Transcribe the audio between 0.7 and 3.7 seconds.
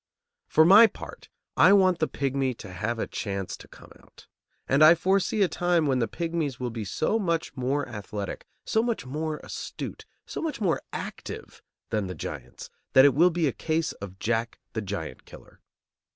part, I want the pigmy to have a chance to